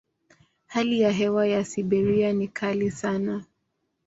[0.67, 3.45] Hali ya hewa ya Siberia ni kali sana.